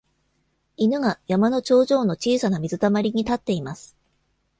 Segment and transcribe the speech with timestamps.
[0.77, 3.95] イヌが、山の頂上の小さな水溜りに立っています。